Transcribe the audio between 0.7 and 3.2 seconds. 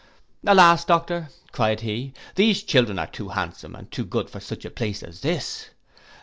Doctor,' cried he, 'these children are